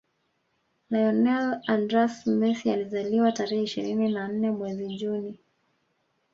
[0.89, 5.39] Lionel AndrÃs Messi alizaliwa tarehe ishirini na nne mwezi Juni